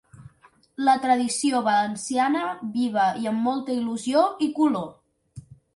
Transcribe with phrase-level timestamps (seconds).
[0.87, 2.43] La tradició valenciana
[2.81, 4.93] viva i amb molta il•lusió i color!